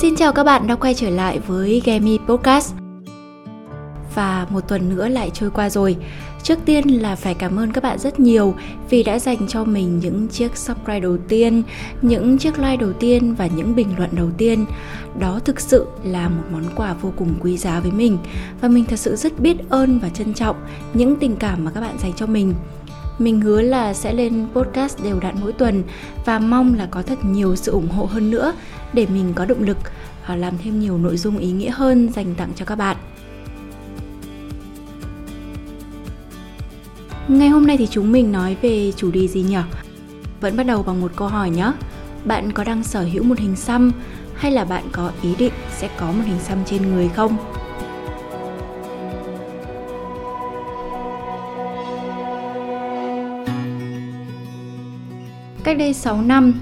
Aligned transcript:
Xin 0.00 0.16
chào 0.16 0.32
các 0.32 0.44
bạn 0.44 0.66
đã 0.66 0.74
quay 0.74 0.94
trở 0.94 1.10
lại 1.10 1.38
với 1.46 1.82
Gemi 1.84 2.18
Podcast 2.26 2.74
Và 4.14 4.46
một 4.50 4.60
tuần 4.68 4.88
nữa 4.88 5.08
lại 5.08 5.30
trôi 5.34 5.50
qua 5.50 5.70
rồi 5.70 5.96
Trước 6.42 6.58
tiên 6.64 6.88
là 6.88 7.16
phải 7.16 7.34
cảm 7.34 7.58
ơn 7.58 7.72
các 7.72 7.82
bạn 7.82 7.98
rất 7.98 8.20
nhiều 8.20 8.54
vì 8.90 9.02
đã 9.02 9.18
dành 9.18 9.48
cho 9.48 9.64
mình 9.64 9.98
những 9.98 10.28
chiếc 10.28 10.56
subscribe 10.56 11.00
đầu 11.00 11.18
tiên, 11.28 11.62
những 12.02 12.38
chiếc 12.38 12.58
like 12.58 12.76
đầu 12.76 12.92
tiên 12.92 13.34
và 13.34 13.46
những 13.46 13.76
bình 13.76 13.88
luận 13.98 14.10
đầu 14.12 14.28
tiên. 14.38 14.66
Đó 15.18 15.40
thực 15.44 15.60
sự 15.60 15.86
là 16.04 16.28
một 16.28 16.42
món 16.52 16.64
quà 16.76 16.94
vô 16.94 17.12
cùng 17.16 17.34
quý 17.40 17.56
giá 17.56 17.80
với 17.80 17.90
mình 17.90 18.18
và 18.60 18.68
mình 18.68 18.84
thật 18.84 18.96
sự 18.96 19.16
rất 19.16 19.40
biết 19.40 19.56
ơn 19.68 19.98
và 19.98 20.08
trân 20.08 20.34
trọng 20.34 20.56
những 20.94 21.16
tình 21.16 21.36
cảm 21.36 21.64
mà 21.64 21.70
các 21.70 21.80
bạn 21.80 21.98
dành 22.02 22.12
cho 22.16 22.26
mình. 22.26 22.54
Mình 23.18 23.40
hứa 23.40 23.62
là 23.62 23.94
sẽ 23.94 24.12
lên 24.12 24.46
podcast 24.54 25.02
đều 25.02 25.20
đặn 25.20 25.34
mỗi 25.40 25.52
tuần 25.52 25.82
và 26.24 26.38
mong 26.38 26.74
là 26.74 26.86
có 26.90 27.02
thật 27.02 27.18
nhiều 27.24 27.56
sự 27.56 27.72
ủng 27.72 27.88
hộ 27.88 28.04
hơn 28.04 28.30
nữa 28.30 28.52
để 28.92 29.06
mình 29.06 29.32
có 29.34 29.44
động 29.44 29.62
lực 29.62 29.78
và 30.26 30.36
làm 30.36 30.54
thêm 30.64 30.80
nhiều 30.80 30.98
nội 30.98 31.16
dung 31.16 31.38
ý 31.38 31.50
nghĩa 31.50 31.70
hơn 31.70 32.12
dành 32.12 32.34
tặng 32.34 32.50
cho 32.56 32.64
các 32.64 32.74
bạn. 32.74 32.96
Ngày 37.28 37.48
hôm 37.48 37.66
nay 37.66 37.76
thì 37.76 37.86
chúng 37.86 38.12
mình 38.12 38.32
nói 38.32 38.56
về 38.62 38.92
chủ 38.96 39.10
đề 39.10 39.28
gì 39.28 39.42
nhỉ? 39.42 39.58
Vẫn 40.40 40.56
bắt 40.56 40.62
đầu 40.62 40.82
bằng 40.82 41.00
một 41.00 41.12
câu 41.16 41.28
hỏi 41.28 41.50
nhé. 41.50 41.72
Bạn 42.24 42.52
có 42.52 42.64
đang 42.64 42.84
sở 42.84 43.02
hữu 43.02 43.22
một 43.22 43.38
hình 43.38 43.56
xăm 43.56 43.92
hay 44.34 44.52
là 44.52 44.64
bạn 44.64 44.84
có 44.92 45.10
ý 45.22 45.34
định 45.38 45.52
sẽ 45.78 45.88
có 46.00 46.06
một 46.06 46.22
hình 46.26 46.38
xăm 46.38 46.58
trên 46.66 46.94
người 46.94 47.08
không? 47.08 47.36
Cách 55.64 55.78
đây 55.78 55.94
6 55.94 56.22
năm 56.22 56.54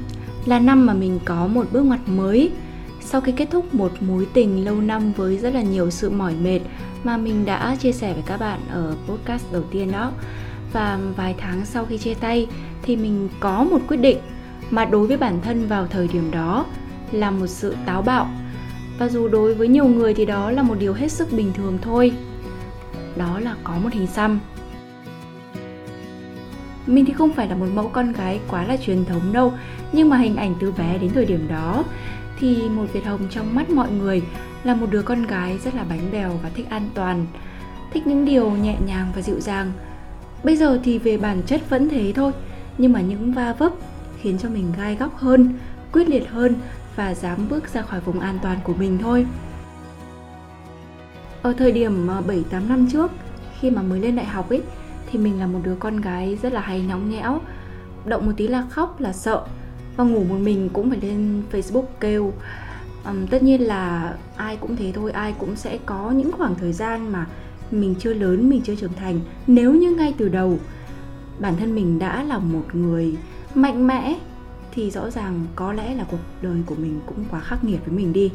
là 0.46 0.58
năm 0.58 0.86
mà 0.86 0.94
mình 0.94 1.18
có 1.24 1.46
một 1.46 1.66
bước 1.72 1.82
ngoặt 1.82 2.00
mới. 2.06 2.50
Sau 3.00 3.20
khi 3.20 3.32
kết 3.32 3.48
thúc 3.50 3.74
một 3.74 3.92
mối 4.00 4.26
tình 4.32 4.64
lâu 4.64 4.80
năm 4.80 5.12
với 5.12 5.38
rất 5.38 5.54
là 5.54 5.62
nhiều 5.62 5.90
sự 5.90 6.10
mỏi 6.10 6.34
mệt 6.42 6.60
mà 7.04 7.16
mình 7.16 7.44
đã 7.44 7.76
chia 7.76 7.92
sẻ 7.92 8.12
với 8.12 8.22
các 8.26 8.40
bạn 8.40 8.60
ở 8.70 8.94
podcast 9.08 9.52
đầu 9.52 9.62
tiên 9.70 9.92
đó, 9.92 10.12
và 10.72 10.98
vài 11.16 11.34
tháng 11.38 11.64
sau 11.64 11.84
khi 11.84 11.98
chia 11.98 12.14
tay 12.14 12.46
thì 12.82 12.96
mình 12.96 13.28
có 13.40 13.64
một 13.64 13.78
quyết 13.88 13.96
định 13.96 14.18
mà 14.70 14.84
đối 14.84 15.06
với 15.06 15.16
bản 15.16 15.38
thân 15.42 15.68
vào 15.68 15.86
thời 15.86 16.08
điểm 16.08 16.30
đó 16.30 16.66
là 17.12 17.30
một 17.30 17.46
sự 17.46 17.76
táo 17.86 18.02
bạo. 18.02 18.28
Và 18.98 19.08
dù 19.08 19.28
đối 19.28 19.54
với 19.54 19.68
nhiều 19.68 19.84
người 19.84 20.14
thì 20.14 20.26
đó 20.26 20.50
là 20.50 20.62
một 20.62 20.76
điều 20.78 20.92
hết 20.92 21.12
sức 21.12 21.32
bình 21.32 21.52
thường 21.56 21.78
thôi. 21.82 22.12
Đó 23.16 23.40
là 23.40 23.56
có 23.64 23.74
một 23.82 23.92
hình 23.92 24.06
xăm 24.06 24.40
mình 26.86 27.04
thì 27.04 27.12
không 27.12 27.32
phải 27.32 27.48
là 27.48 27.56
một 27.56 27.66
mẫu 27.74 27.88
con 27.88 28.12
gái 28.12 28.40
quá 28.48 28.64
là 28.64 28.76
truyền 28.76 29.04
thống 29.04 29.32
đâu, 29.32 29.52
nhưng 29.92 30.08
mà 30.08 30.16
hình 30.16 30.36
ảnh 30.36 30.54
từ 30.60 30.72
bé 30.72 30.98
đến 30.98 31.10
thời 31.14 31.24
điểm 31.24 31.48
đó 31.48 31.84
thì 32.38 32.68
một 32.68 32.84
Việt 32.92 33.04
Hồng 33.04 33.20
trong 33.30 33.54
mắt 33.54 33.70
mọi 33.70 33.90
người 33.90 34.22
là 34.64 34.74
một 34.74 34.86
đứa 34.90 35.02
con 35.02 35.22
gái 35.22 35.58
rất 35.64 35.74
là 35.74 35.84
bánh 35.88 36.08
bèo 36.12 36.30
và 36.42 36.50
thích 36.54 36.66
an 36.70 36.88
toàn, 36.94 37.26
thích 37.92 38.06
những 38.06 38.24
điều 38.24 38.50
nhẹ 38.50 38.76
nhàng 38.86 39.12
và 39.14 39.22
dịu 39.22 39.40
dàng. 39.40 39.72
Bây 40.44 40.56
giờ 40.56 40.80
thì 40.84 40.98
về 40.98 41.16
bản 41.16 41.42
chất 41.46 41.70
vẫn 41.70 41.88
thế 41.88 42.12
thôi, 42.16 42.32
nhưng 42.78 42.92
mà 42.92 43.00
những 43.00 43.32
va 43.32 43.52
vấp 43.52 43.72
khiến 44.20 44.38
cho 44.38 44.48
mình 44.48 44.72
gai 44.78 44.96
góc 44.96 45.16
hơn, 45.16 45.54
quyết 45.92 46.08
liệt 46.08 46.30
hơn 46.30 46.54
và 46.96 47.14
dám 47.14 47.48
bước 47.48 47.74
ra 47.74 47.82
khỏi 47.82 48.00
vùng 48.00 48.20
an 48.20 48.38
toàn 48.42 48.58
của 48.64 48.74
mình 48.74 48.98
thôi. 49.02 49.26
Ở 51.42 51.52
thời 51.58 51.72
điểm 51.72 52.06
ờ, 52.06 52.22
7 52.26 52.44
8 52.50 52.68
năm 52.68 52.88
trước, 52.92 53.10
khi 53.60 53.70
mà 53.70 53.82
mới 53.82 54.00
lên 54.00 54.16
đại 54.16 54.26
học 54.26 54.50
ấy 54.50 54.62
thì 55.10 55.18
mình 55.18 55.40
là 55.40 55.46
một 55.46 55.60
đứa 55.62 55.74
con 55.78 56.00
gái 56.00 56.38
rất 56.42 56.52
là 56.52 56.60
hay 56.60 56.84
nóng 56.88 57.10
nhẽo 57.10 57.40
động 58.06 58.26
một 58.26 58.32
tí 58.36 58.48
là 58.48 58.66
khóc 58.70 59.00
là 59.00 59.12
sợ 59.12 59.46
và 59.96 60.04
ngủ 60.04 60.24
một 60.24 60.36
mình 60.40 60.68
cũng 60.72 60.90
phải 60.90 61.00
lên 61.00 61.42
facebook 61.52 61.84
kêu. 62.00 62.32
Um, 63.04 63.26
tất 63.26 63.42
nhiên 63.42 63.60
là 63.66 64.14
ai 64.36 64.56
cũng 64.56 64.76
thế 64.76 64.92
thôi 64.92 65.10
ai 65.10 65.34
cũng 65.38 65.56
sẽ 65.56 65.78
có 65.86 66.10
những 66.10 66.32
khoảng 66.32 66.54
thời 66.54 66.72
gian 66.72 67.12
mà 67.12 67.26
mình 67.70 67.94
chưa 67.98 68.14
lớn 68.14 68.50
mình 68.50 68.60
chưa 68.64 68.74
trưởng 68.74 68.92
thành. 68.92 69.20
Nếu 69.46 69.74
như 69.74 69.94
ngay 69.94 70.14
từ 70.18 70.28
đầu 70.28 70.58
bản 71.38 71.56
thân 71.56 71.74
mình 71.74 71.98
đã 71.98 72.22
là 72.22 72.38
một 72.38 72.64
người 72.72 73.16
mạnh 73.54 73.86
mẽ 73.86 74.18
thì 74.74 74.90
rõ 74.90 75.10
ràng 75.10 75.46
có 75.56 75.72
lẽ 75.72 75.94
là 75.94 76.04
cuộc 76.10 76.18
đời 76.42 76.62
của 76.66 76.74
mình 76.74 77.00
cũng 77.06 77.24
quá 77.30 77.40
khắc 77.40 77.64
nghiệt 77.64 77.80
với 77.86 77.96
mình 77.96 78.12
đi. 78.12 78.30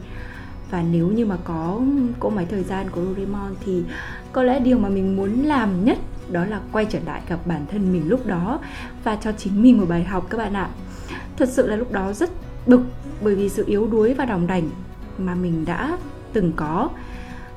Và 0.71 0.83
nếu 0.91 1.07
như 1.07 1.25
mà 1.25 1.37
có 1.43 1.81
cỗ 2.19 2.29
máy 2.29 2.47
thời 2.49 2.63
gian 2.63 2.89
của 2.89 3.01
Doraemon 3.01 3.55
thì 3.65 3.83
có 4.31 4.43
lẽ 4.43 4.59
điều 4.59 4.77
mà 4.77 4.89
mình 4.89 5.15
muốn 5.15 5.43
làm 5.43 5.85
nhất 5.85 5.97
đó 6.31 6.45
là 6.45 6.61
quay 6.71 6.85
trở 6.85 6.99
lại 7.05 7.21
gặp 7.29 7.39
bản 7.45 7.65
thân 7.71 7.93
mình 7.93 8.09
lúc 8.09 8.25
đó 8.25 8.59
và 9.03 9.15
cho 9.15 9.31
chính 9.31 9.61
mình 9.61 9.77
một 9.77 9.85
bài 9.89 10.03
học 10.03 10.27
các 10.29 10.37
bạn 10.37 10.53
ạ. 10.53 10.69
Thật 11.37 11.49
sự 11.49 11.67
là 11.67 11.75
lúc 11.75 11.91
đó 11.91 12.13
rất 12.13 12.29
bực 12.65 12.81
bởi 13.21 13.35
vì 13.35 13.49
sự 13.49 13.63
yếu 13.67 13.87
đuối 13.87 14.13
và 14.13 14.25
đồng 14.25 14.47
đảnh 14.47 14.69
mà 15.17 15.35
mình 15.35 15.65
đã 15.65 15.97
từng 16.33 16.51
có. 16.55 16.89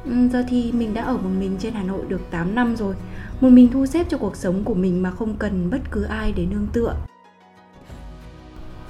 Ừ, 0.05 0.29
giờ 0.33 0.45
thì 0.49 0.73
mình 0.73 0.95
đã 0.95 1.03
ở 1.03 1.17
một 1.17 1.31
mình 1.39 1.57
trên 1.59 1.73
Hà 1.73 1.83
Nội 1.83 2.05
được 2.09 2.21
8 2.31 2.55
năm 2.55 2.77
rồi, 2.77 2.95
một 3.41 3.49
mình 3.49 3.69
thu 3.73 3.87
xếp 3.87 4.07
cho 4.09 4.19
cuộc 4.19 4.37
sống 4.37 4.65
của 4.65 4.75
mình 4.75 5.03
mà 5.03 5.11
không 5.11 5.37
cần 5.37 5.71
bất 5.71 5.81
cứ 5.91 6.03
ai 6.03 6.33
để 6.37 6.47
nương 6.51 6.67
tựa. 6.73 6.95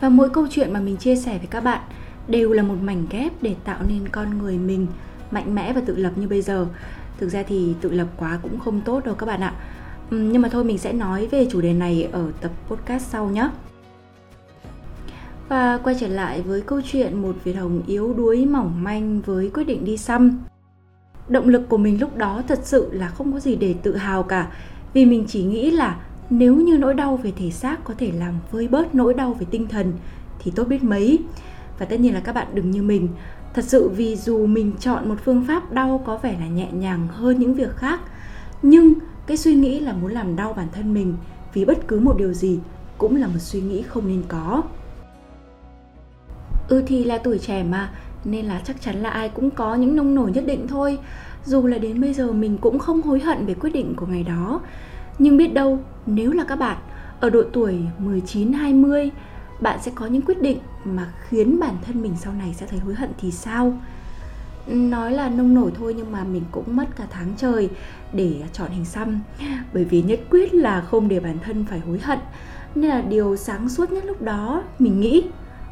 Và 0.01 0.09
mỗi 0.09 0.31
câu 0.31 0.47
chuyện 0.51 0.73
mà 0.73 0.81
mình 0.81 0.97
chia 0.97 1.17
sẻ 1.17 1.39
với 1.39 1.47
các 1.47 1.65
bạn 1.65 1.81
đều 2.29 2.53
là 2.53 2.63
một 2.63 2.77
mảnh 2.83 3.07
ghép 3.11 3.33
để 3.43 3.55
tạo 3.65 3.81
nên 3.89 4.09
con 4.09 4.39
người 4.39 4.59
mình 4.59 4.87
mạnh 5.31 5.55
mẽ 5.55 5.73
và 5.73 5.81
tự 5.87 5.97
lập 5.97 6.13
như 6.17 6.29
bây 6.29 6.43
giờ 6.43 6.67
thực 7.19 7.29
ra 7.29 7.43
thì 7.43 7.75
tự 7.81 7.91
lập 7.91 8.09
quá 8.17 8.39
cũng 8.43 8.59
không 8.59 8.81
tốt 8.81 9.05
đâu 9.05 9.15
các 9.15 9.27
bạn 9.27 9.41
ạ. 9.41 9.55
Nhưng 10.11 10.43
mà 10.43 10.49
thôi 10.49 10.65
mình 10.65 10.79
sẽ 10.79 10.93
nói 10.93 11.27
về 11.27 11.47
chủ 11.51 11.61
đề 11.61 11.73
này 11.73 12.09
ở 12.13 12.33
tập 12.41 12.51
podcast 12.69 13.07
sau 13.07 13.31
nhé 13.31 13.49
và 15.49 15.79
quay 15.79 15.97
trở 16.01 16.09
lại 16.09 16.43
với 16.43 16.61
câu 16.61 16.81
chuyện 16.85 17.23
một 17.23 17.37
Việt 17.45 17.53
Hồng 17.53 17.83
yếu 17.87 18.15
đuối 18.15 18.47
mỏng 18.47 18.83
manh 18.83 19.21
với 19.21 19.51
quyết 19.55 19.65
định 19.65 19.85
đi 19.85 19.97
xăm. 19.97 20.39
Động 21.29 21.49
lực 21.49 21.69
của 21.69 21.79
mình 21.79 22.01
lúc 22.01 22.17
đó 22.17 22.43
thật 22.49 22.61
sự 22.63 22.89
là 22.93 23.09
không 23.09 23.33
có 23.33 23.41
gì 23.41 23.57
để 23.57 23.75
tự 23.83 23.97
hào 23.97 24.23
cả, 24.23 24.51
Vì 24.95 25.05
mình 25.05 25.25
chỉ 25.29 25.43
nghĩ 25.43 25.71
là 25.71 26.01
nếu 26.31 26.57
như 26.57 26.79
nỗi 26.79 26.95
đau 26.95 27.17
về 27.17 27.33
thể 27.37 27.51
xác 27.51 27.85
có 27.85 27.95
thể 27.99 28.13
làm 28.19 28.35
vơi 28.51 28.69
bớt 28.69 28.95
nỗi 28.95 29.15
đau 29.15 29.35
về 29.35 29.47
tinh 29.51 29.69
thần 29.69 29.93
thì 30.39 30.53
tốt 30.57 30.65
biết 30.65 30.85
mấy. 30.85 31.19
Và 31.79 31.87
tất 31.87 32.01
nhiên 32.01 32.15
là 32.15 32.21
các 32.21 32.35
bạn 32.35 32.47
đừng 32.55 32.71
như 32.71 32.83
mình 32.83 33.09
Thật 33.55 33.65
sự 33.65 33.89
vì 33.89 34.17
dù 34.17 34.47
mình 34.47 34.73
chọn 34.81 35.09
một 35.09 35.15
phương 35.25 35.45
pháp 35.45 35.73
đau 35.73 36.03
có 36.07 36.19
vẻ 36.19 36.37
là 36.41 36.47
nhẹ 36.47 36.73
nhàng 36.73 37.09
hơn 37.09 37.39
những 37.39 37.55
việc 37.55 37.77
khác, 37.77 38.01
Nhưng 38.63 38.95
cái 39.27 39.37
suy 39.37 39.55
nghĩ 39.55 39.81
là 39.81 39.93
muốn 39.93 40.13
làm 40.13 40.37
đau 40.37 40.53
bản 40.53 40.69
thân 40.73 40.95
mình 40.95 41.15
vì 41.53 41.65
bất 41.65 41.89
cứ 41.89 42.01
một 42.01 42.17
điều 42.19 42.33
gì 42.33 42.59
cũng 42.99 43.17
là 43.17 43.27
một 43.27 43.39
suy 43.39 43.61
nghĩ 43.61 43.83
không 43.83 44.09
nên 44.09 44.23
có. 44.29 44.63
Ừ 46.69 46.83
thì 46.87 47.05
là 47.05 47.19
tuổi 47.19 47.39
trẻ 47.39 47.63
mà, 47.63 47.93
Nên 48.25 48.47
là 48.47 48.61
chắc 48.65 48.81
chắn 48.81 49.03
là 49.03 49.11
ai 49.11 49.29
cũng 49.29 49.51
có 49.51 49.75
những 49.75 49.97
nông 49.97 50.15
nổi 50.15 50.33
nhất 50.33 50.45
định 50.47 50.69
thôi. 50.69 50.99
Dù 51.45 51.67
là 51.67 51.79
đến 51.79 52.01
bây 52.01 52.15
giờ 52.15 52.33
mình 52.33 52.59
cũng 52.59 52.79
không 52.79 53.03
hối 53.03 53.21
hận 53.21 53.47
về 53.47 53.55
quyết 53.55 53.71
định 53.71 53.95
của 53.97 54.07
ngày 54.07 54.23
đó. 54.23 54.61
Nhưng 55.19 55.37
biết 55.37 55.55
đâu, 55.55 55.79
nếu 56.07 56.33
là 56.33 56.45
các 56.45 56.57
bạn, 56.57 56.77
ở 57.21 57.31
độ 57.31 57.43
tuổi 57.53 57.79
19-20 57.99 59.11
bạn 59.65 59.79
sẽ 59.83 59.93
có 59.95 60.07
những 60.07 60.23
quyết 60.23 60.43
định 60.43 60.59
mà 60.85 61.13
khiến 61.29 61.61
bản 61.61 61.77
thân 61.83 62.03
mình 62.03 62.15
sau 62.21 62.33
này 62.33 62.55
sẽ 62.55 62.67
thấy 62.67 62.79
hối 62.79 62.95
hận 62.95 63.11
thì 63.21 63.31
sao? 63.31 63.73
Nói 64.67 65.13
là 65.13 65.29
nông 65.29 65.55
nổi 65.55 65.73
thôi 65.79 65.95
nhưng 65.97 66.13
mà 66.13 66.25
mình 66.25 66.43
cũng 66.51 66.77
mất 66.77 66.85
cả 66.97 67.05
tháng 67.11 67.35
trời 67.37 67.69
để 68.13 68.43
chọn 68.53 68.71
hình 68.71 68.85
xăm. 68.85 69.21
Bởi 69.75 69.85
vì 69.85 70.03
nhất 70.03 70.21
quyết 70.31 70.55
là 70.55 70.81
không 70.81 71.09
để 71.09 71.21
bản 71.21 71.39
thân 71.45 71.65
phải 71.71 71.79
hối 71.79 71.99
hận. 71.99 72.19
Nên 72.75 72.91
là 72.91 73.01
điều 73.01 73.37
sáng 73.37 73.69
suốt 73.69 73.93
nhất 73.93 74.05
lúc 74.05 74.23
đó 74.23 74.63
mình 74.79 75.01
nghĩ 75.01 75.25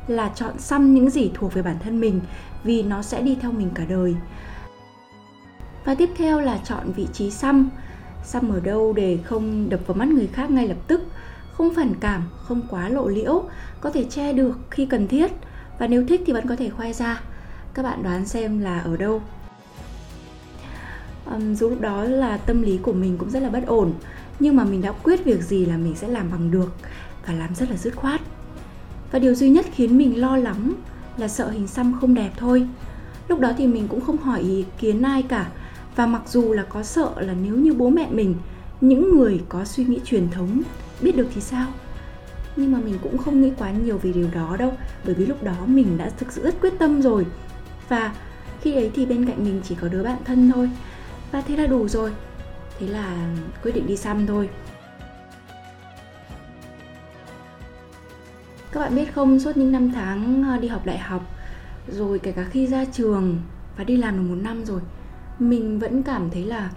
là 0.07 0.33
chọn 0.35 0.59
xăm 0.59 0.95
những 0.95 1.11
gì 1.11 1.31
thuộc 1.35 1.55
về 1.55 1.63
bản 1.63 1.77
thân 1.85 2.01
mình 2.01 2.21
vì 2.65 2.83
nó 2.83 3.03
sẽ 3.03 3.23
đi 3.23 3.37
theo 3.41 3.53
mình 3.53 3.71
cả 3.75 3.85
đời. 3.89 4.17
Và 5.85 5.95
tiếp 5.95 6.11
theo 6.17 6.41
là 6.41 6.59
chọn 6.65 6.93
vị 6.93 7.07
trí 7.13 7.31
xăm. 7.31 7.69
Xăm 8.25 8.51
ở 8.51 8.61
đâu 8.61 8.93
để 8.93 9.19
không 9.25 9.69
đập 9.69 9.81
vào 9.87 9.97
mắt 9.97 10.09
người 10.09 10.27
khác 10.27 10.51
ngay 10.51 10.69
lập 10.69 10.79
tức? 10.87 11.01
Không 11.53 11.75
phản 11.75 11.95
cảm 12.01 12.23
không 12.37 12.61
quá 12.71 12.89
lộ 12.89 13.09
liễu 13.09 13.45
có 13.81 13.91
thể 13.91 14.05
che 14.05 14.33
được 14.33 14.59
khi 14.71 14.87
cần 14.87 15.09
thiết. 15.09 15.33
Và 15.79 15.87
nếu 15.87 16.07
thích 16.07 16.23
thì 16.27 16.33
vẫn 16.33 16.49
có 16.49 16.57
thể 16.57 16.71
khoe 16.71 16.93
ra. 16.93 17.21
Các 17.75 17.83
bạn 17.83 18.03
đoán 18.03 18.27
xem 18.27 18.59
là 18.59 18.79
ở 18.81 18.97
đâu. 18.97 19.23
Um, 21.33 21.55
dù 21.55 21.69
lúc 21.69 21.81
đó 21.81 22.05
là 22.05 22.37
tâm 22.37 22.63
lý 22.63 22.79
của 22.79 22.93
mình 22.93 23.19
cũng 23.19 23.31
rất 23.31 23.43
là 23.43 23.49
bất 23.49 23.67
ổn 23.67 23.93
nhưng 24.39 24.57
mà 24.57 24.65
mình 24.65 24.83
đã 24.83 24.93
quyết 24.93 25.25
việc 25.25 25.43
gì 25.43 25.67
là 25.67 25.77
mình 25.77 25.95
sẽ 25.97 26.09
làm 26.09 26.31
bằng 26.31 26.51
được 26.51 26.75
và 27.27 27.35
làm 27.35 27.55
rất 27.55 27.71
là 27.71 27.77
dứt 27.77 27.97
khoát. 27.97 28.21
Và 29.13 29.19
điều 29.19 29.35
duy 29.35 29.51
nhất 29.51 29.67
khiến 29.73 29.99
mình 29.99 30.21
lo 30.21 30.37
lắng 30.37 30.73
là 31.17 31.29
sợ 31.29 31.51
hình 31.51 31.69
xăm 31.69 31.97
không 32.01 32.15
đẹp 32.15 32.31
thôi. 32.37 32.69
Lúc 33.29 33.41
đó 33.41 33.53
thì 33.59 33.67
mình 33.67 33.89
cũng 33.89 34.01
không 34.01 34.17
hỏi 34.17 34.41
ý 34.41 34.65
kiến 34.79 35.03
ai 35.03 35.23
cả 35.23 35.51
và 35.97 36.07
mặc 36.07 36.23
dù 36.27 36.53
là 36.53 36.63
có 36.63 36.83
sợ 36.83 37.13
là 37.17 37.35
nếu 37.43 37.57
như 37.57 37.75
bố 37.75 37.91
mẹ 37.91 38.09
mình 38.11 38.35
những 38.83 39.17
người 39.17 39.41
có 39.49 39.65
suy 39.65 39.85
nghĩ 39.85 40.01
truyền 40.05 40.31
thống 40.31 40.63
biết 41.01 41.17
được 41.17 41.27
thì 41.35 41.41
sao? 41.41 41.67
Nhưng 42.57 42.73
mà 42.73 42.79
mình 42.79 42.99
cũng 43.03 43.19
không 43.19 43.41
nghĩ 43.41 43.53
quá 43.59 43.71
nhiều 43.71 43.99
về 43.99 44.13
điều 44.13 44.29
đó 44.35 44.57
đâu 44.57 44.73
bởi 45.05 45.15
vì 45.15 45.27
lúc 45.27 45.43
đó 45.43 45.55
mình 45.67 45.99
đã 45.99 46.11
thực 46.19 46.33
sự 46.33 46.43
rất 46.43 46.61
quyết 46.61 46.73
tâm 46.79 47.03
rồi. 47.03 47.27
Và 47.89 48.15
khi 48.61 48.75
ấy 48.75 48.91
thì 48.95 49.07
bên 49.07 49.27
cạnh 49.27 49.45
mình 49.45 49.61
chỉ 49.65 49.75
có 49.75 49.89
đứa 49.89 50.03
bạn 50.03 50.19
thân 50.25 50.51
thôi. 50.55 50.71
Và 51.33 51.41
thế 51.41 51.57
là 51.57 51.67
đủ 51.67 51.89
rồi. 51.89 52.11
Thế 52.79 52.87
là 52.89 53.35
quyết 53.63 53.73
định 53.73 53.87
đi 53.87 53.97
xăm 53.97 54.27
thôi. 54.27 54.49
Các 58.73 58.81
bạn 58.81 58.95
biết 58.95 59.15
không, 59.15 59.41
suốt 59.41 59.57
những 59.57 59.73
năm 59.73 59.93
tháng 59.93 60.45
ờ, 60.49 60.59
đi 60.59 60.69
học 60.69 60.87
đại 60.87 60.99
học 60.99 61.23
rồi 61.89 62.19
kể 62.19 62.33
cả 62.33 62.45
khi 62.51 62.67
ra 62.67 62.85
trường 62.85 63.39
và 63.77 63.85
đi 63.85 63.97
làm 63.97 64.17
được 64.17 64.35
một 64.35 64.43
năm 64.43 64.65
rồi 64.65 64.81
mình 65.39 65.79
vẫn 65.79 66.03
cảm 66.03 66.31
thấy 66.31 66.45
là 66.45 66.71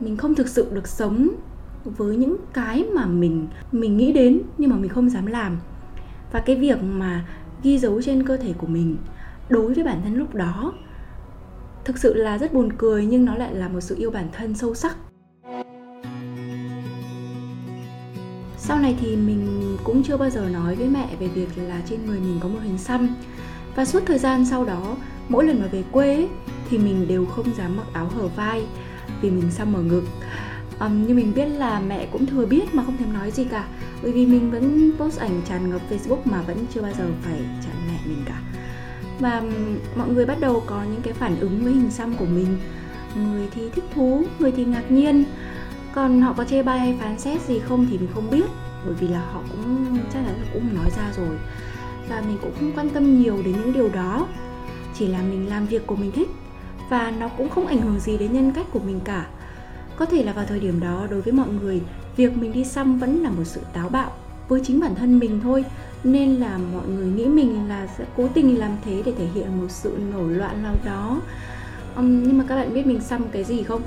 mình 0.00 0.16
không 0.16 0.34
thực 0.34 0.48
sự 0.48 0.66
được 0.72 0.88
sống 0.88 1.28
với 1.84 2.16
những 2.16 2.36
cái 2.52 2.84
mà 2.94 3.06
mình 3.06 3.46
mình 3.72 3.96
nghĩ 3.96 4.12
đến 4.12 4.42
nhưng 4.58 4.70
mà 4.70 4.76
mình 4.76 4.88
không 4.88 5.10
dám 5.10 5.26
làm. 5.26 5.58
Và 6.32 6.40
cái 6.40 6.56
việc 6.56 6.82
mà 6.82 7.26
ghi 7.62 7.78
dấu 7.78 8.02
trên 8.02 8.26
cơ 8.26 8.36
thể 8.36 8.52
của 8.58 8.66
mình 8.66 8.96
đối 9.48 9.74
với 9.74 9.84
bản 9.84 10.00
thân 10.04 10.14
lúc 10.14 10.34
đó 10.34 10.72
thực 11.84 11.98
sự 11.98 12.14
là 12.14 12.38
rất 12.38 12.52
buồn 12.52 12.72
cười 12.78 13.06
nhưng 13.06 13.24
nó 13.24 13.34
lại 13.34 13.54
là 13.54 13.68
một 13.68 13.80
sự 13.80 13.96
yêu 13.98 14.10
bản 14.10 14.28
thân 14.32 14.54
sâu 14.54 14.74
sắc. 14.74 14.96
Sau 18.58 18.78
này 18.78 18.96
thì 19.00 19.16
mình 19.16 19.76
cũng 19.84 20.02
chưa 20.02 20.16
bao 20.16 20.30
giờ 20.30 20.48
nói 20.52 20.74
với 20.76 20.88
mẹ 20.88 21.08
về 21.20 21.28
việc 21.28 21.48
là 21.56 21.80
trên 21.88 22.06
người 22.06 22.20
mình 22.20 22.38
có 22.40 22.48
một 22.48 22.58
hình 22.62 22.78
xăm. 22.78 23.08
Và 23.76 23.84
suốt 23.84 24.02
thời 24.06 24.18
gian 24.18 24.44
sau 24.44 24.64
đó 24.64 24.96
mỗi 25.28 25.46
lần 25.46 25.60
mà 25.60 25.66
về 25.66 25.84
quê 25.92 26.14
ấy, 26.14 26.28
thì 26.70 26.78
mình 26.78 27.08
đều 27.08 27.26
không 27.26 27.46
dám 27.58 27.76
mặc 27.76 27.86
áo 27.92 28.08
hở 28.16 28.28
vai 28.36 28.66
vì 29.22 29.30
mình 29.30 29.50
xăm 29.50 29.74
ở 29.74 29.82
ngực. 29.82 30.04
Um, 30.80 31.06
nhưng 31.06 31.16
mình 31.16 31.32
biết 31.34 31.46
là 31.46 31.80
mẹ 31.80 32.06
cũng 32.12 32.26
thừa 32.26 32.46
biết 32.46 32.74
mà 32.74 32.84
không 32.84 32.96
thèm 32.96 33.12
nói 33.12 33.30
gì 33.30 33.44
cả. 33.44 33.64
Bởi 34.02 34.12
vì 34.12 34.26
mình 34.26 34.50
vẫn 34.50 34.92
post 34.98 35.20
ảnh 35.20 35.40
tràn 35.48 35.70
ngập 35.70 35.80
facebook 35.90 36.18
mà 36.24 36.42
vẫn 36.42 36.66
chưa 36.74 36.82
bao 36.82 36.92
giờ 36.98 37.04
phải 37.22 37.38
chặn 37.64 37.74
mẹ 37.86 37.98
mình 38.06 38.22
cả. 38.26 38.40
Và 39.20 39.42
mọi 39.96 40.08
người 40.08 40.26
bắt 40.26 40.40
đầu 40.40 40.62
có 40.66 40.84
những 40.84 41.02
cái 41.02 41.12
phản 41.12 41.40
ứng 41.40 41.64
với 41.64 41.72
hình 41.72 41.90
xăm 41.90 42.14
của 42.14 42.24
mình. 42.24 42.58
Người 43.16 43.48
thì 43.54 43.70
thích 43.74 43.84
thú 43.94 44.24
người 44.38 44.52
thì 44.52 44.64
ngạc 44.64 44.90
nhiên. 44.90 45.24
Còn 45.94 46.20
họ 46.22 46.32
có 46.32 46.44
chê 46.44 46.62
bai 46.62 46.78
hay 46.78 46.96
phán 47.00 47.18
xét 47.18 47.40
gì 47.40 47.58
không 47.58 47.86
thì 47.90 47.98
mình 47.98 48.08
không 48.14 48.30
biết 48.30 48.46
bởi 48.84 48.94
vì 48.94 49.08
là 49.08 49.20
họ 49.32 49.40
cũng 49.50 49.98
chắc 50.12 50.20
là 50.20 50.34
cũng 50.52 50.74
nói 50.74 50.90
ra 50.96 51.12
rồi. 51.16 51.36
Và 52.08 52.22
mình 52.28 52.38
cũng 52.42 52.52
không 52.60 52.72
quan 52.76 52.88
tâm 52.88 53.22
nhiều 53.22 53.42
đến 53.44 53.52
những 53.52 53.72
điều 53.72 53.88
đó. 53.88 54.26
Chỉ 54.94 55.06
là 55.06 55.22
mình 55.22 55.48
làm 55.48 55.66
việc 55.66 55.86
của 55.86 55.96
mình 55.96 56.12
thích 56.12 56.28
và 56.92 57.12
nó 57.18 57.28
cũng 57.28 57.48
không 57.48 57.66
ảnh 57.66 57.80
hưởng 57.80 58.00
gì 58.00 58.18
đến 58.18 58.32
nhân 58.32 58.52
cách 58.52 58.66
của 58.72 58.78
mình 58.78 59.00
cả. 59.04 59.26
Có 59.96 60.04
thể 60.04 60.22
là 60.24 60.32
vào 60.32 60.44
thời 60.48 60.60
điểm 60.60 60.80
đó 60.80 61.06
đối 61.10 61.20
với 61.20 61.32
mọi 61.32 61.48
người 61.48 61.80
việc 62.16 62.36
mình 62.36 62.52
đi 62.52 62.64
xăm 62.64 62.98
vẫn 62.98 63.22
là 63.22 63.30
một 63.30 63.44
sự 63.44 63.60
táo 63.72 63.88
bạo 63.88 64.10
với 64.48 64.60
chính 64.64 64.80
bản 64.80 64.94
thân 64.94 65.18
mình 65.18 65.40
thôi. 65.42 65.64
Nên 66.04 66.34
là 66.34 66.58
mọi 66.72 66.88
người 66.88 67.06
nghĩ 67.06 67.26
mình 67.26 67.68
là 67.68 67.86
sẽ 67.98 68.04
cố 68.16 68.28
tình 68.34 68.58
làm 68.58 68.70
thế 68.84 69.02
để 69.04 69.12
thể 69.18 69.26
hiện 69.34 69.60
một 69.60 69.66
sự 69.68 69.98
nổi 70.12 70.32
loạn 70.32 70.62
nào 70.62 70.74
đó. 70.84 71.20
Um, 71.96 72.22
nhưng 72.22 72.38
mà 72.38 72.44
các 72.48 72.56
bạn 72.56 72.74
biết 72.74 72.86
mình 72.86 73.00
xăm 73.00 73.28
cái 73.32 73.44
gì 73.44 73.62
không? 73.62 73.82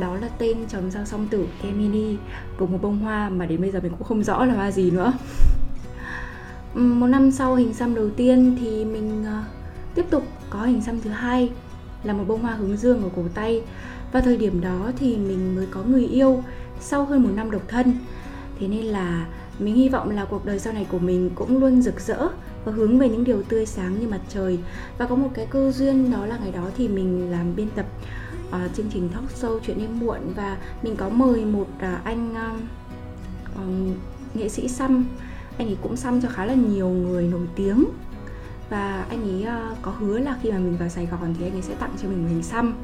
Đó 0.00 0.14
là 0.14 0.28
tên 0.38 0.56
chấm 0.68 0.90
sao 0.90 1.04
song 1.04 1.26
tử 1.30 1.46
Gemini 1.62 2.16
cùng 2.58 2.72
một 2.72 2.78
bông 2.82 2.98
hoa 2.98 3.28
mà 3.28 3.46
đến 3.46 3.60
bây 3.60 3.70
giờ 3.70 3.80
mình 3.82 3.92
cũng 3.98 4.08
không 4.08 4.24
rõ 4.24 4.44
là 4.44 4.54
hoa 4.54 4.70
gì 4.70 4.90
nữa. 4.90 5.12
Một 6.74 7.06
năm 7.06 7.30
sau 7.30 7.54
hình 7.54 7.74
xăm 7.74 7.94
đầu 7.94 8.10
tiên 8.10 8.56
thì 8.60 8.84
mình 8.84 9.22
uh, 9.22 9.44
tiếp 9.94 10.04
tục 10.10 10.22
có 10.50 10.62
hình 10.62 10.80
xăm 10.82 11.00
thứ 11.00 11.10
hai 11.10 11.50
là 12.04 12.12
một 12.12 12.24
bông 12.28 12.42
hoa 12.42 12.54
hướng 12.54 12.76
dương 12.76 13.02
ở 13.02 13.08
cổ 13.16 13.22
tay. 13.34 13.62
Và 14.12 14.20
thời 14.20 14.36
điểm 14.36 14.60
đó 14.60 14.90
thì 14.96 15.16
mình 15.16 15.56
mới 15.56 15.66
có 15.70 15.82
người 15.82 16.06
yêu 16.06 16.42
sau 16.80 17.04
hơn 17.04 17.22
một 17.22 17.30
năm 17.34 17.50
độc 17.50 17.62
thân. 17.68 17.92
Thế 18.60 18.68
nên 18.68 18.84
là 18.84 19.26
mình 19.58 19.74
hy 19.74 19.88
vọng 19.88 20.10
là 20.10 20.24
cuộc 20.24 20.44
đời 20.44 20.58
sau 20.58 20.72
này 20.72 20.86
của 20.90 20.98
mình 20.98 21.30
cũng 21.34 21.60
luôn 21.60 21.82
rực 21.82 22.00
rỡ 22.00 22.28
và 22.64 22.72
hướng 22.72 22.98
về 22.98 23.08
những 23.08 23.24
điều 23.24 23.42
tươi 23.42 23.66
sáng 23.66 24.00
như 24.00 24.08
mặt 24.08 24.20
trời. 24.28 24.58
Và 24.98 25.06
có 25.06 25.16
một 25.16 25.28
cái 25.34 25.46
cơ 25.50 25.72
duyên 25.72 26.10
đó 26.10 26.26
là 26.26 26.38
ngày 26.38 26.52
đó 26.52 26.70
thì 26.76 26.88
mình 26.88 27.30
làm 27.30 27.56
biên 27.56 27.68
tập 27.70 27.86
uh, 28.48 28.74
chương 28.74 28.86
trình 28.92 29.08
talk 29.08 29.24
show 29.40 29.58
chuyện 29.66 29.78
đêm 29.78 29.98
muộn 30.00 30.18
và 30.36 30.58
mình 30.82 30.96
có 30.96 31.08
mời 31.08 31.44
một 31.44 31.66
uh, 31.76 32.04
anh 32.04 32.32
uh, 32.32 32.60
uh, 33.54 33.96
nghệ 34.34 34.48
sĩ 34.48 34.68
xăm 34.68 35.04
anh 35.58 35.68
ấy 35.68 35.76
cũng 35.82 35.96
xăm 35.96 36.20
cho 36.20 36.28
khá 36.28 36.44
là 36.44 36.54
nhiều 36.54 36.88
người 36.88 37.28
nổi 37.28 37.46
tiếng 37.56 37.84
và 38.70 39.06
anh 39.08 39.22
ấy 39.22 39.46
uh, 39.72 39.78
có 39.82 39.90
hứa 39.90 40.18
là 40.18 40.36
khi 40.42 40.52
mà 40.52 40.58
mình 40.58 40.76
vào 40.76 40.88
Sài 40.88 41.06
Gòn 41.06 41.34
thì 41.38 41.44
anh 41.44 41.52
ấy 41.52 41.62
sẽ 41.62 41.74
tặng 41.74 41.90
cho 42.02 42.08
mình 42.08 42.22
một 42.22 42.28
hình 42.28 42.42
xăm. 42.42 42.74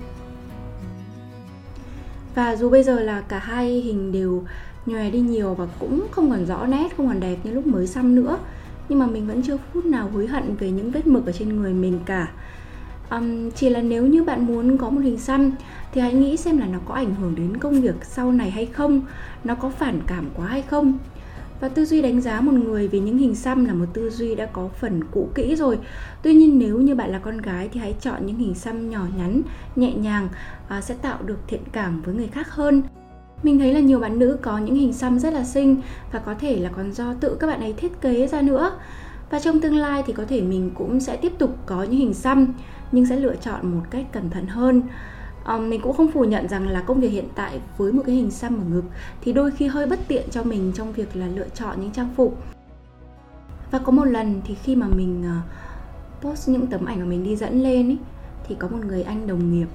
Và 2.34 2.56
dù 2.56 2.70
bây 2.70 2.82
giờ 2.82 3.00
là 3.00 3.20
cả 3.20 3.38
hai 3.38 3.68
hình 3.68 4.12
đều 4.12 4.44
nhòe 4.86 5.10
đi 5.10 5.20
nhiều 5.20 5.54
và 5.54 5.66
cũng 5.78 6.06
không 6.10 6.30
còn 6.30 6.46
rõ 6.46 6.66
nét 6.66 6.96
không 6.96 7.08
còn 7.08 7.20
đẹp 7.20 7.36
như 7.44 7.50
lúc 7.50 7.66
mới 7.66 7.86
xăm 7.86 8.14
nữa 8.14 8.38
nhưng 8.88 8.98
mà 8.98 9.06
mình 9.06 9.26
vẫn 9.26 9.42
chưa 9.42 9.56
phút 9.72 9.84
nào 9.84 10.10
hối 10.14 10.26
hận 10.26 10.56
về 10.56 10.70
những 10.70 10.90
vết 10.90 11.06
mực 11.06 11.26
ở 11.26 11.32
trên 11.32 11.48
người 11.48 11.72
mình 11.72 12.00
cả. 12.06 12.28
Um, 13.10 13.50
chỉ 13.50 13.68
là 13.68 13.82
nếu 13.82 14.06
như 14.06 14.24
bạn 14.24 14.46
muốn 14.46 14.78
có 14.78 14.90
một 14.90 15.00
hình 15.00 15.18
xăm 15.18 15.50
thì 15.92 16.00
hãy 16.00 16.14
nghĩ 16.14 16.36
xem 16.36 16.58
là 16.58 16.66
nó 16.66 16.78
có 16.84 16.94
ảnh 16.94 17.14
hưởng 17.14 17.34
đến 17.34 17.56
công 17.56 17.80
việc 17.80 17.94
sau 18.02 18.32
này 18.32 18.50
hay 18.50 18.66
không 18.66 19.00
nó 19.44 19.54
có 19.54 19.70
phản 19.70 20.00
cảm 20.06 20.30
quá 20.36 20.46
hay 20.46 20.62
không 20.62 20.98
và 21.64 21.70
tư 21.70 21.84
duy 21.84 22.02
đánh 22.02 22.20
giá 22.20 22.40
một 22.40 22.52
người 22.52 22.88
về 22.88 23.00
những 23.00 23.18
hình 23.18 23.34
xăm 23.34 23.64
là 23.64 23.74
một 23.74 23.84
tư 23.92 24.10
duy 24.10 24.34
đã 24.34 24.46
có 24.46 24.68
phần 24.68 25.04
cũ 25.10 25.28
kỹ 25.34 25.56
rồi. 25.56 25.78
Tuy 26.22 26.34
nhiên 26.34 26.58
nếu 26.58 26.78
như 26.78 26.94
bạn 26.94 27.10
là 27.10 27.18
con 27.18 27.38
gái 27.38 27.68
thì 27.72 27.80
hãy 27.80 27.94
chọn 28.00 28.26
những 28.26 28.36
hình 28.36 28.54
xăm 28.54 28.90
nhỏ 28.90 29.06
nhắn 29.16 29.42
nhẹ 29.76 29.94
nhàng 29.94 30.28
à, 30.68 30.80
sẽ 30.80 30.94
tạo 31.02 31.18
được 31.22 31.38
thiện 31.46 31.60
cảm 31.72 32.02
với 32.02 32.14
người 32.14 32.26
khác 32.26 32.50
hơn. 32.50 32.82
Mình 33.42 33.58
thấy 33.58 33.74
là 33.74 33.80
nhiều 33.80 34.00
bạn 34.00 34.18
nữ 34.18 34.38
có 34.42 34.58
những 34.58 34.74
hình 34.74 34.92
xăm 34.92 35.18
rất 35.18 35.32
là 35.32 35.44
xinh 35.44 35.80
và 36.12 36.18
có 36.18 36.34
thể 36.34 36.56
là 36.56 36.70
còn 36.76 36.92
do 36.92 37.14
tự 37.14 37.36
các 37.40 37.46
bạn 37.46 37.60
ấy 37.60 37.72
thiết 37.72 38.00
kế 38.00 38.26
ra 38.26 38.42
nữa. 38.42 38.78
Và 39.30 39.40
trong 39.40 39.60
tương 39.60 39.76
lai 39.76 40.02
thì 40.06 40.12
có 40.12 40.24
thể 40.28 40.42
mình 40.42 40.70
cũng 40.74 41.00
sẽ 41.00 41.16
tiếp 41.16 41.32
tục 41.38 41.56
có 41.66 41.82
những 41.82 42.00
hình 42.00 42.14
xăm 42.14 42.46
nhưng 42.92 43.06
sẽ 43.06 43.16
lựa 43.16 43.34
chọn 43.36 43.74
một 43.74 43.82
cách 43.90 44.06
cẩn 44.12 44.30
thận 44.30 44.46
hơn 44.46 44.82
um, 45.46 45.70
mình 45.70 45.80
cũng 45.80 45.96
không 45.96 46.12
phủ 46.12 46.24
nhận 46.24 46.48
rằng 46.48 46.68
là 46.68 46.80
công 46.80 47.00
việc 47.00 47.08
hiện 47.08 47.28
tại 47.34 47.60
với 47.78 47.92
một 47.92 48.02
cái 48.06 48.14
hình 48.14 48.30
xăm 48.30 48.58
ở 48.58 48.64
ngực 48.70 48.84
thì 49.20 49.32
đôi 49.32 49.50
khi 49.50 49.66
hơi 49.66 49.86
bất 49.86 49.98
tiện 50.08 50.30
cho 50.30 50.42
mình 50.42 50.72
trong 50.74 50.92
việc 50.92 51.16
là 51.16 51.26
lựa 51.26 51.48
chọn 51.48 51.80
những 51.80 51.90
trang 51.90 52.08
phục. 52.16 52.42
Và 53.70 53.78
có 53.78 53.92
một 53.92 54.04
lần 54.04 54.40
thì 54.44 54.54
khi 54.54 54.76
mà 54.76 54.86
mình 54.88 55.24
uh, 55.24 56.24
post 56.24 56.48
những 56.48 56.66
tấm 56.66 56.84
ảnh 56.84 56.98
mà 56.98 57.04
mình 57.04 57.24
đi 57.24 57.36
dẫn 57.36 57.62
lên 57.62 57.88
ý, 57.88 57.96
thì 58.48 58.56
có 58.58 58.68
một 58.68 58.78
người 58.86 59.02
anh 59.02 59.26
đồng 59.26 59.52
nghiệp 59.52 59.68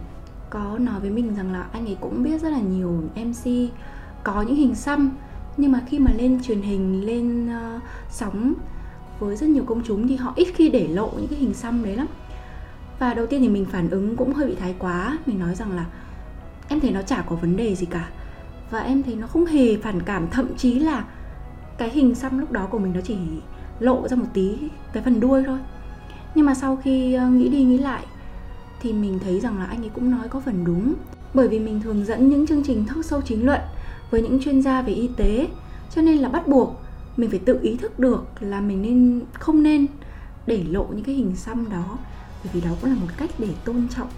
có 0.50 0.78
nói 0.78 1.00
với 1.00 1.10
mình 1.10 1.36
rằng 1.36 1.54
là 1.54 1.66
anh 1.72 1.86
ấy 1.86 1.98
cũng 2.02 2.24
biết 2.24 2.42
rất 2.42 2.50
là 2.50 2.60
nhiều 2.60 3.04
MC 3.16 3.52
có 4.24 4.42
những 4.42 4.56
hình 4.56 4.76
xăm 4.76 5.12
nhưng 5.58 5.72
mà 5.72 5.82
khi 5.88 6.00
mà 6.00 6.12
lên 6.18 6.40
truyền 6.44 6.62
hình 6.62 7.06
lên 7.06 7.46
uh, 7.46 7.82
sóng 8.10 8.54
với 9.20 9.36
rất 9.36 9.50
nhiều 9.50 9.64
công 9.64 9.82
chúng 9.86 10.08
thì 10.08 10.16
họ 10.16 10.34
ít 10.36 10.48
khi 10.56 10.70
để 10.70 10.88
lộ 10.88 11.12
những 11.18 11.28
cái 11.28 11.40
hình 11.40 11.54
xăm 11.54 11.84
đấy 11.84 11.96
lắm 11.96 12.08
và 13.00 13.14
đầu 13.14 13.28
tiên 13.28 13.42
thì 13.42 13.50
mình 13.50 13.66
phản 13.66 13.90
ứng 13.90 14.16
cũng 14.16 14.34
hơi 14.34 14.48
bị 14.48 14.56
thái 14.56 14.76
quá. 14.80 15.18
Mình 15.26 15.40
nói 15.40 15.56
rằng 15.56 15.72
là, 15.72 15.86
em 16.68 16.80
thấy 16.80 16.92
nó 16.92 17.02
chả 17.02 17.22
có 17.22 17.36
vấn 17.36 17.58
đề 17.58 17.76
gì 17.76 17.86
cả. 17.86 18.10
Và 18.72 18.80
em 18.80 19.04
thấy 19.04 19.16
nó 19.16 19.28
không 19.28 19.46
hề 19.46 19.78
phản 19.78 20.02
cảm. 20.02 20.28
Thậm 20.28 20.48
chí 20.58 20.80
là 20.80 21.06
cái 21.78 21.90
hình 21.90 22.16
xăm 22.16 22.40
lúc 22.40 22.52
đó 22.52 22.68
của 22.72 22.80
mình 22.80 22.94
nó 22.94 23.02
chỉ 23.02 23.18
lộ 23.80 24.08
ra 24.08 24.18
một 24.18 24.28
tí, 24.34 24.58
cái 24.94 25.04
phần 25.04 25.20
đuôi 25.20 25.44
thôi. 25.46 25.60
Nhưng 26.36 26.46
mà 26.46 26.56
sau 26.56 26.76
khi 26.76 27.14
ờ, 27.14 27.28
nghĩ 27.30 27.50
đi 27.50 27.64
nghĩ 27.64 27.78
lại 27.78 28.06
thì 28.82 28.94
mình 28.94 29.20
thấy 29.20 29.40
rằng 29.40 29.60
là 29.60 29.66
anh 29.66 29.84
ấy 29.84 29.90
cũng 29.90 30.12
nói 30.12 30.28
có 30.28 30.40
phần 30.40 30.66
đúng. 30.66 30.94
Bởi 31.34 31.48
vì 31.48 31.60
mình 31.60 31.82
thường 31.82 32.06
dẫn 32.06 32.30
những 32.30 32.48
chương 32.48 32.64
trình 32.64 32.86
talk 32.86 33.06
sâu 33.06 33.22
chính 33.22 33.46
luận 33.46 33.62
với 34.12 34.22
những 34.22 34.40
chuyên 34.42 34.62
gia 34.62 34.82
về 34.82 34.94
y 34.94 35.10
tế, 35.18 35.48
cho 35.96 36.02
nên 36.02 36.18
là 36.18 36.30
bắt 36.30 36.48
buộc 36.48 36.82
mình 37.18 37.30
phải 37.30 37.40
tự 37.40 37.60
ý 37.62 37.78
thức 37.78 38.00
được 38.00 38.24
là 38.40 38.62
mình 38.62 38.82
nên, 38.82 39.22
không 39.34 39.64
nên 39.64 39.86
để 40.48 40.64
lộ 40.70 40.88
những 40.96 41.04
cái 41.04 41.16
hình 41.16 41.36
xăm 41.36 41.70
đó 41.70 41.98
bởi 42.44 42.54
vì 42.54 42.62
đó 42.62 42.70
cũng 42.82 42.90
là 42.90 42.96
một 42.96 43.08
cách 43.18 43.30
để 43.38 43.50
tôn 43.66 43.88
trọng 43.96 44.10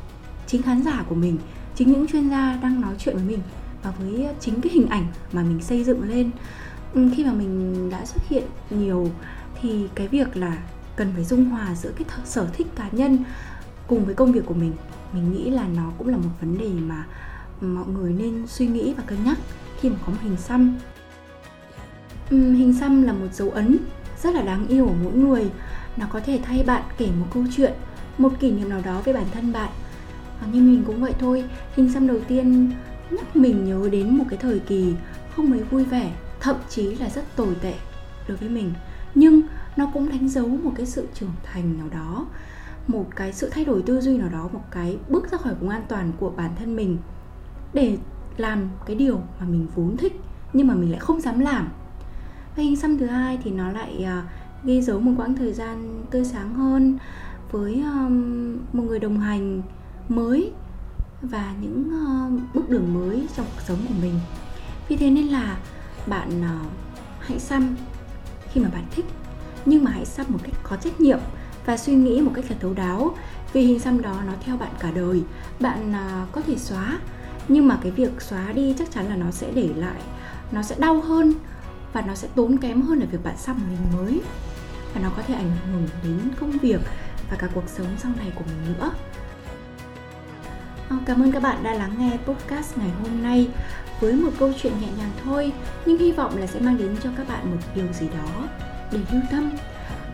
chính 0.48 0.62
khán 0.62 0.84
giả 0.84 1.04
của 1.10 1.16
mình 1.16 1.38
chính 1.76 1.92
những 1.92 2.08
chuyên 2.08 2.30
gia 2.30 2.60
đang 2.62 2.82
nói 2.82 2.94
chuyện 3.00 3.16
với 3.16 3.26
mình 3.26 3.40
và 3.84 3.92
với 3.92 4.28
chính 4.40 4.62
cái 4.62 4.72
hình 4.74 4.88
ảnh 4.88 5.06
mà 5.32 5.44
mình 5.44 5.62
xây 5.62 5.84
dựng 5.84 6.10
lên. 6.10 6.32
Ừ, 6.94 7.10
khi 7.16 7.26
mà 7.26 7.34
mình 7.34 7.90
đã 7.90 8.06
xuất 8.06 8.24
hiện 8.30 8.44
nhiều 8.70 9.10
thì 9.62 9.88
cái 9.96 10.08
việc 10.08 10.38
là 10.38 10.58
cần 10.96 11.12
phải 11.16 11.24
dung 11.24 11.46
hòa 11.46 11.76
giữa 11.76 11.92
cái 11.98 12.06
sở 12.26 12.48
thích 12.54 12.68
cá 12.76 12.90
nhân 12.92 13.18
cùng 13.88 14.06
với 14.06 14.16
công 14.16 14.32
việc 14.32 14.46
của 14.46 14.54
mình 14.54 14.74
mình 15.14 15.34
nghĩ 15.34 15.50
là 15.50 15.68
nó 15.76 15.92
cũng 15.98 16.08
là 16.08 16.18
một 16.18 16.30
vấn 16.42 16.58
đề 16.58 16.70
mà 16.70 17.06
mọi 17.62 17.88
người 17.88 18.14
nên 18.14 18.48
suy 18.48 18.68
nghĩ 18.68 18.94
và 18.98 19.04
cân 19.04 19.24
nhắc 19.26 19.38
khi 19.80 19.90
mà 19.90 19.96
có 20.06 20.12
một 20.12 20.18
hình 20.22 20.38
xăm. 20.38 20.78
Uhm, 22.36 22.54
hình 22.54 22.74
xăm 22.74 23.04
là 23.04 23.14
một 23.14 23.28
dấu 23.34 23.50
ấn 23.50 23.78
rất 24.24 24.36
là 24.36 24.42
đáng 24.42 24.68
yêu 24.68 24.86
của 24.86 24.96
mỗi 25.04 25.14
người. 25.14 25.52
Nó 25.98 26.06
có 26.10 26.20
thể 26.20 26.40
thay 26.44 26.64
bạn 26.64 26.84
kể 26.98 27.08
một 27.20 27.26
câu 27.34 27.44
chuyện 27.56 27.74
một 28.22 28.32
kỷ 28.40 28.52
niệm 28.52 28.70
nào 28.70 28.82
đó 28.86 29.02
về 29.06 29.14
bản 29.14 29.26
thân 29.34 29.54
bạn. 29.54 29.70
À, 30.42 30.48
nhưng 30.54 30.72
mình 30.72 30.84
cũng 30.88 31.02
vậy 31.02 31.14
thôi. 31.20 31.44
Hình 31.76 31.92
xăm 31.92 32.08
đầu 32.08 32.20
tiên 32.28 32.72
nhắc 33.12 33.36
mình 33.36 33.66
nhớ 33.66 33.90
đến 33.92 34.18
một 34.18 34.26
cái 34.30 34.40
thời 34.42 34.60
kỳ 34.60 34.94
không 35.36 35.50
mấy 35.50 35.64
vui 35.64 35.84
vẻ 35.84 36.12
thậm 36.40 36.56
chí 36.70 36.96
là 36.96 37.10
rất 37.10 37.36
tồi 37.36 37.56
tệ 37.62 37.74
đối 38.28 38.38
với 38.38 38.50
mình. 38.50 38.74
Nhưng 39.16 39.42
nó 39.78 39.90
cũng 39.94 40.10
đánh 40.10 40.30
dấu 40.30 40.48
một 40.48 40.72
cái 40.76 40.86
sự 40.86 41.08
trưởng 41.14 41.32
thành 41.44 41.78
nào 41.78 41.90
đó 41.90 42.26
một 42.88 43.06
cái 43.16 43.34
sự 43.34 43.50
thay 43.50 43.66
đổi 43.66 43.82
tư 43.82 44.02
duy 44.02 44.18
nào 44.18 44.30
đó 44.30 44.50
một 44.54 44.64
cái 44.72 44.98
bước 45.10 45.32
ra 45.32 45.38
khỏi 45.38 45.54
vùng 45.56 45.70
an 45.70 45.84
toàn 45.88 46.12
của 46.20 46.30
bản 46.30 46.52
thân 46.60 46.76
mình 46.76 46.98
để 47.74 47.98
làm 48.38 48.70
cái 48.86 48.96
điều 48.96 49.18
mà 49.40 49.46
mình 49.46 49.68
vốn 49.76 49.98
thích 49.98 50.14
nhưng 50.54 50.68
mà 50.68 50.74
mình 50.74 50.92
lại 50.92 51.00
không 51.00 51.22
dám 51.22 51.40
làm. 51.40 51.70
Và 52.56 52.64
hình 52.64 52.76
xăm 52.76 52.98
thứ 52.98 53.06
hai 53.06 53.40
thì 53.44 53.52
nó 53.52 53.72
lại 53.72 54.06
uh, 54.20 54.24
ghi 54.64 54.82
dấu 54.82 55.00
một 55.00 55.12
quãng 55.18 55.36
thời 55.36 55.54
gian 55.54 56.06
tươi 56.12 56.26
sáng 56.26 56.54
hơn 56.54 56.98
với 57.52 57.74
um, 57.74 58.58
một 58.74 58.84
người 58.84 59.00
đồng 59.00 59.20
hành 59.20 59.62
mới 60.10 60.52
và 61.22 61.54
những 61.62 61.90
um, 61.90 62.40
bước 62.54 62.70
đường 62.70 62.94
mới 62.94 63.28
trong 63.36 63.46
cuộc 63.56 63.62
sống 63.68 63.78
của 63.88 63.94
mình. 64.02 64.20
Vì 64.88 64.98
thế 64.98 65.10
nên 65.10 65.28
là 65.28 65.58
bạn 66.08 66.42
ờ, 66.42 66.60
hãy 67.20 67.40
xăm 67.40 67.76
khi 68.52 68.62
mà 68.62 68.70
bạn 68.70 68.84
thích, 68.92 69.06
nhưng 69.66 69.84
mà 69.84 69.92
hãy 69.92 70.06
xăm 70.06 70.26
một 70.30 70.40
cách 70.44 70.56
có 70.64 70.76
trách 70.76 71.02
nhiệm 71.02 71.20
và 71.66 71.78
suy 71.78 71.94
nghĩ 71.96 72.22
một 72.22 72.32
cách 72.36 72.46
là 72.50 72.56
thấu 72.60 72.74
đáo. 72.74 73.16
Vì 73.54 73.62
hình 73.62 73.80
xăm 73.80 74.02
đó 74.02 74.22
nó 74.28 74.34
theo 74.46 74.58
bạn 74.58 74.72
cả 74.80 74.92
đời, 74.92 75.24
bạn 75.60 75.94
ờ, 75.94 76.26
có 76.32 76.42
thể 76.42 76.58
xóa, 76.58 77.00
nhưng 77.48 77.68
mà 77.68 77.80
cái 77.82 77.92
việc 77.92 78.22
xóa 78.22 78.52
đi 78.52 78.76
chắc 78.80 78.92
chắn 78.92 79.08
là 79.08 79.16
nó 79.16 79.32
sẽ 79.32 79.52
để 79.56 79.70
lại, 79.76 80.02
nó 80.52 80.62
sẽ 80.62 80.76
đau 80.80 81.02
hơn 81.02 81.34
và 81.94 82.02
nó 82.02 82.16
sẽ 82.16 82.28
tốn 82.36 82.58
kém 82.58 82.82
hơn 82.82 83.00
là 83.00 83.06
việc 83.12 83.24
bạn 83.24 83.38
xăm 83.38 83.58
một 83.58 83.66
hình 83.70 83.98
mới. 83.98 84.22
Và 84.94 85.02
nó 85.02 85.10
có 85.18 85.22
thể 85.28 85.34
ảnh 85.34 85.52
hưởng 85.72 85.88
đến 86.04 86.20
công 86.40 86.52
việc 86.52 86.82
và 87.32 87.38
cả 87.38 87.48
cuộc 87.54 87.68
sống 87.68 87.88
sau 87.98 88.12
này 88.18 88.32
của 88.36 88.44
mình 88.48 88.74
nữa 88.74 88.92
ờ, 90.90 90.96
Cảm 91.06 91.24
ơn 91.24 91.32
các 91.32 91.44
bạn 91.44 91.64
đã 91.64 91.74
lắng 91.74 91.96
nghe 91.98 92.18
podcast 92.26 92.78
ngày 92.78 92.90
hôm 93.02 93.24
nay 93.24 93.48
với 94.00 94.14
một 94.14 94.32
câu 94.40 94.54
chuyện 94.62 94.74
nhẹ 94.82 94.88
nhàng 94.98 95.12
thôi, 95.24 95.54
nhưng 95.86 95.98
hy 95.98 96.12
vọng 96.12 96.38
là 96.38 96.48
sẽ 96.48 96.60
mang 96.60 96.78
đến 96.78 96.96
cho 97.04 97.10
các 97.18 97.28
bạn 97.28 97.52
một 97.52 97.58
điều 97.76 97.94
gì 97.94 98.08
đó 98.08 98.48
để 98.92 99.00
lưu 99.12 99.22
tâm. 99.32 99.52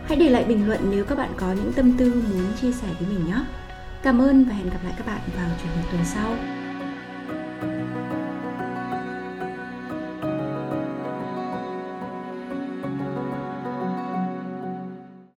Hãy 0.06 0.18
để 0.18 0.28
lại 0.28 0.44
bình 0.44 0.68
luận 0.68 0.80
nếu 0.90 1.04
các 1.04 1.18
bạn 1.18 1.30
có 1.36 1.52
những 1.52 1.72
tâm 1.72 1.92
tư 1.98 2.22
muốn 2.32 2.52
chia 2.60 2.72
sẻ 2.72 2.88
với 3.00 3.08
mình 3.08 3.26
nhé. 3.26 3.44
Cảm 4.02 4.18
ơn 4.18 4.44
và 4.44 4.54
hẹn 4.54 4.70
gặp 4.70 4.78
lại 4.84 4.94
các 4.96 5.06
bạn 5.06 5.20
vào 5.36 5.50
chủ 5.62 5.68
nhật 5.76 5.84
tuần 5.90 6.04
sau. 6.04 6.57